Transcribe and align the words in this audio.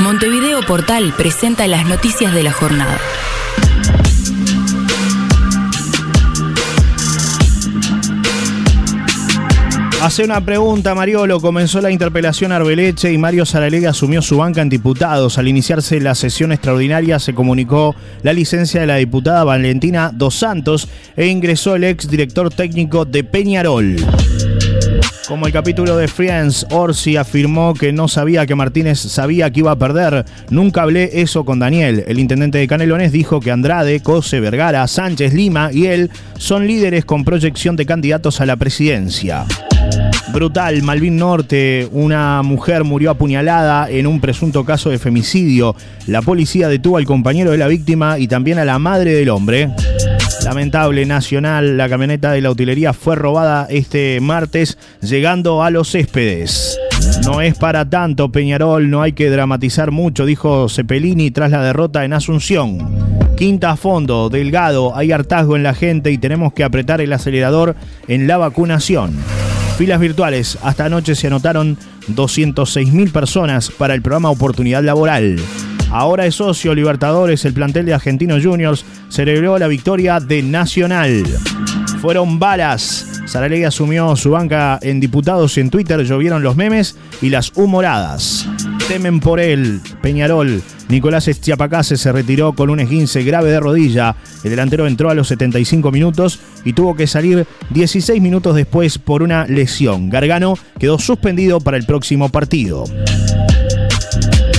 Montevideo 0.00 0.62
Portal 0.62 1.12
presenta 1.14 1.66
las 1.66 1.86
noticias 1.86 2.32
de 2.32 2.42
la 2.42 2.52
jornada. 2.52 2.98
Hace 10.00 10.24
una 10.24 10.42
pregunta, 10.42 10.94
Mariolo. 10.94 11.38
Comenzó 11.40 11.82
la 11.82 11.90
interpelación 11.90 12.50
Arbeleche 12.50 13.12
y 13.12 13.18
Mario 13.18 13.44
Saralegui 13.44 13.84
asumió 13.84 14.22
su 14.22 14.38
banca 14.38 14.62
en 14.62 14.70
diputados. 14.70 15.36
Al 15.36 15.48
iniciarse 15.48 16.00
la 16.00 16.14
sesión 16.14 16.52
extraordinaria 16.52 17.18
se 17.18 17.34
comunicó 17.34 17.94
la 18.22 18.32
licencia 18.32 18.80
de 18.80 18.86
la 18.86 18.96
diputada 18.96 19.44
Valentina 19.44 20.10
Dos 20.14 20.34
Santos 20.34 20.88
e 21.14 21.26
ingresó 21.26 21.76
el 21.76 21.84
ex 21.84 22.08
director 22.08 22.48
técnico 22.48 23.04
de 23.04 23.22
Peñarol. 23.22 23.96
Como 25.30 25.46
el 25.46 25.52
capítulo 25.52 25.96
de 25.96 26.08
Friends, 26.08 26.66
Orsi 26.70 27.16
afirmó 27.16 27.72
que 27.74 27.92
no 27.92 28.08
sabía 28.08 28.46
que 28.46 28.56
Martínez 28.56 28.98
sabía 28.98 29.48
que 29.48 29.60
iba 29.60 29.70
a 29.70 29.78
perder. 29.78 30.24
Nunca 30.50 30.82
hablé 30.82 31.08
eso 31.22 31.44
con 31.44 31.60
Daniel. 31.60 32.02
El 32.08 32.18
intendente 32.18 32.58
de 32.58 32.66
Canelones 32.66 33.12
dijo 33.12 33.38
que 33.38 33.52
Andrade, 33.52 34.00
Cose, 34.00 34.40
Vergara, 34.40 34.84
Sánchez, 34.88 35.32
Lima 35.32 35.70
y 35.72 35.86
él 35.86 36.10
son 36.36 36.66
líderes 36.66 37.04
con 37.04 37.24
proyección 37.24 37.76
de 37.76 37.86
candidatos 37.86 38.40
a 38.40 38.46
la 38.46 38.56
presidencia. 38.56 39.44
Brutal, 40.32 40.82
Malvin 40.82 41.16
Norte, 41.16 41.88
una 41.92 42.42
mujer 42.42 42.82
murió 42.82 43.12
apuñalada 43.12 43.88
en 43.88 44.08
un 44.08 44.20
presunto 44.20 44.64
caso 44.64 44.90
de 44.90 44.98
femicidio. 44.98 45.76
La 46.08 46.22
policía 46.22 46.66
detuvo 46.66 46.96
al 46.96 47.04
compañero 47.04 47.52
de 47.52 47.58
la 47.58 47.68
víctima 47.68 48.18
y 48.18 48.26
también 48.26 48.58
a 48.58 48.64
la 48.64 48.80
madre 48.80 49.12
del 49.12 49.28
hombre. 49.28 49.70
Lamentable 50.44 51.04
Nacional, 51.04 51.76
la 51.76 51.88
camioneta 51.88 52.32
de 52.32 52.40
la 52.40 52.50
utilería 52.50 52.92
fue 52.92 53.14
robada 53.14 53.66
este 53.68 54.20
martes 54.20 54.78
llegando 55.02 55.62
a 55.62 55.70
los 55.70 55.90
céspedes. 55.90 56.78
No 57.24 57.40
es 57.40 57.56
para 57.56 57.88
tanto, 57.88 58.32
Peñarol, 58.32 58.90
no 58.90 59.02
hay 59.02 59.12
que 59.12 59.30
dramatizar 59.30 59.90
mucho, 59.90 60.24
dijo 60.24 60.68
Cepelini 60.68 61.30
tras 61.30 61.50
la 61.50 61.62
derrota 61.62 62.04
en 62.04 62.14
Asunción. 62.14 62.78
Quinta 63.36 63.72
a 63.72 63.76
fondo, 63.76 64.28
delgado, 64.28 64.96
hay 64.96 65.12
hartazgo 65.12 65.56
en 65.56 65.62
la 65.62 65.74
gente 65.74 66.10
y 66.10 66.18
tenemos 66.18 66.52
que 66.52 66.64
apretar 66.64 67.00
el 67.00 67.12
acelerador 67.12 67.76
en 68.08 68.26
la 68.26 68.38
vacunación. 68.38 69.12
Filas 69.76 70.00
virtuales, 70.00 70.58
hasta 70.62 70.86
anoche 70.86 71.14
se 71.14 71.26
anotaron 71.26 71.78
206.000 72.08 73.12
personas 73.12 73.70
para 73.70 73.94
el 73.94 74.02
programa 74.02 74.30
Oportunidad 74.30 74.82
Laboral. 74.82 75.38
Ahora 75.90 76.24
es 76.24 76.36
socio 76.36 76.72
Libertadores, 76.72 77.44
el 77.44 77.52
plantel 77.52 77.84
de 77.84 77.94
Argentinos 77.94 78.44
Juniors 78.44 78.84
celebró 79.08 79.58
la 79.58 79.66
victoria 79.66 80.20
de 80.20 80.40
Nacional. 80.40 81.24
Fueron 82.00 82.38
balas. 82.38 83.22
Saralegui 83.26 83.64
asumió 83.64 84.14
su 84.14 84.30
banca 84.30 84.78
en 84.82 85.00
diputados 85.00 85.56
y 85.56 85.60
en 85.60 85.70
Twitter 85.70 86.02
llovieron 86.04 86.44
los 86.44 86.54
memes 86.54 86.96
y 87.20 87.30
las 87.30 87.52
humoradas. 87.56 88.48
Temen 88.86 89.18
por 89.18 89.40
él, 89.40 89.80
Peñarol. 90.00 90.62
Nicolás 90.88 91.28
Estiapacase 91.28 91.96
se 91.96 92.12
retiró 92.12 92.52
con 92.52 92.70
un 92.70 92.80
esguince 92.80 93.22
grave 93.24 93.50
de 93.50 93.60
rodilla. 93.60 94.14
El 94.44 94.50
delantero 94.50 94.86
entró 94.86 95.10
a 95.10 95.14
los 95.14 95.28
75 95.28 95.90
minutos 95.90 96.40
y 96.64 96.72
tuvo 96.72 96.94
que 96.94 97.06
salir 97.08 97.46
16 97.70 98.22
minutos 98.22 98.54
después 98.54 98.98
por 98.98 99.22
una 99.22 99.44
lesión. 99.46 100.08
Gargano 100.08 100.54
quedó 100.78 100.98
suspendido 100.98 101.60
para 101.60 101.76
el 101.76 101.84
próximo 101.84 102.28
partido. 102.28 102.84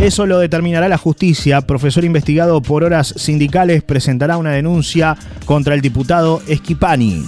Eso 0.00 0.26
lo 0.26 0.38
determinará 0.38 0.88
la 0.88 0.96
justicia. 0.96 1.60
Profesor 1.60 2.04
investigado 2.04 2.62
por 2.62 2.84
horas 2.84 3.12
sindicales 3.16 3.82
presentará 3.82 4.36
una 4.36 4.52
denuncia 4.52 5.16
contra 5.44 5.74
el 5.74 5.80
diputado 5.80 6.40
Esquipani. 6.46 7.24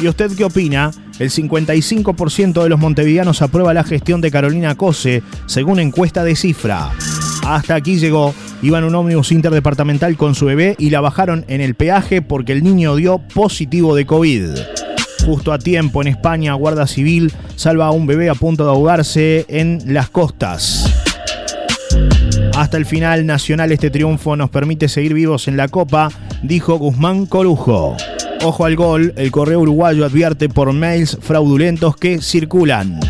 ¿Y 0.00 0.08
usted 0.08 0.32
qué 0.34 0.44
opina? 0.44 0.90
El 1.18 1.30
55% 1.30 2.62
de 2.62 2.68
los 2.68 2.80
montevideanos 2.80 3.42
aprueba 3.42 3.74
la 3.74 3.84
gestión 3.84 4.20
de 4.20 4.30
Carolina 4.30 4.74
Cose, 4.74 5.22
según 5.46 5.80
encuesta 5.80 6.24
de 6.24 6.34
cifra. 6.34 6.90
Hasta 7.44 7.74
aquí 7.74 7.98
llegó. 7.98 8.34
Iban 8.62 8.84
un 8.84 8.94
ómnibus 8.94 9.30
interdepartamental 9.30 10.16
con 10.16 10.34
su 10.34 10.46
bebé 10.46 10.74
y 10.78 10.90
la 10.90 11.00
bajaron 11.00 11.44
en 11.48 11.60
el 11.60 11.74
peaje 11.74 12.22
porque 12.22 12.52
el 12.52 12.64
niño 12.64 12.96
dio 12.96 13.18
positivo 13.18 13.94
de 13.94 14.06
COVID. 14.06 14.44
Justo 15.26 15.52
a 15.52 15.58
tiempo 15.58 16.00
en 16.00 16.08
España, 16.08 16.54
Guardia 16.54 16.86
Civil 16.86 17.32
salva 17.54 17.86
a 17.86 17.90
un 17.90 18.06
bebé 18.06 18.30
a 18.30 18.34
punto 18.34 18.64
de 18.64 18.70
ahogarse 18.70 19.44
en 19.48 19.82
las 19.86 20.08
costas. 20.08 20.91
Hasta 22.62 22.76
el 22.76 22.86
final 22.86 23.26
nacional 23.26 23.72
este 23.72 23.90
triunfo 23.90 24.36
nos 24.36 24.48
permite 24.48 24.88
seguir 24.88 25.14
vivos 25.14 25.48
en 25.48 25.56
la 25.56 25.66
Copa, 25.66 26.10
dijo 26.44 26.76
Guzmán 26.76 27.26
Corujo. 27.26 27.96
Ojo 28.44 28.64
al 28.64 28.76
gol, 28.76 29.12
el 29.16 29.32
correo 29.32 29.58
uruguayo 29.58 30.04
advierte 30.04 30.48
por 30.48 30.72
mails 30.72 31.18
fraudulentos 31.20 31.96
que 31.96 32.22
circulan. 32.22 33.00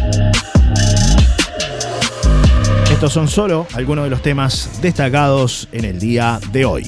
Estos 2.91 3.13
son 3.13 3.29
solo 3.29 3.67
algunos 3.75 4.05
de 4.05 4.11
los 4.11 4.23
temas 4.23 4.81
destacados 4.81 5.69
en 5.71 5.85
el 5.85 5.99
día 5.99 6.41
de 6.51 6.65
hoy. 6.65 6.87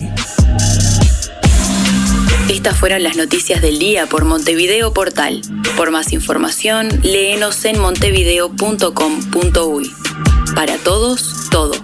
Estas 2.48 2.78
fueron 2.78 3.02
las 3.02 3.18
noticias 3.18 3.60
del 3.60 3.78
día 3.78 4.06
por 4.06 4.24
Montevideo 4.24 4.94
Portal. 4.94 5.42
Por 5.76 5.90
más 5.90 6.14
información, 6.14 6.88
léenos 7.02 7.62
en 7.66 7.78
montevideo.com.uy. 7.78 9.92
Para 10.54 10.78
todos, 10.78 11.50
todo. 11.50 11.74